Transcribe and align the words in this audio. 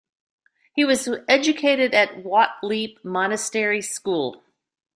He 0.73 0.83
was 0.83 1.07
educated 1.27 1.93
at 1.93 2.23
Wat 2.23 2.53
Liep 2.63 3.05
Monastery 3.05 3.83
Sch. 3.83 3.99